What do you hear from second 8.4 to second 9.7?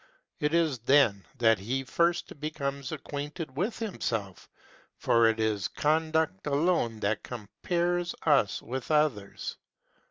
with others.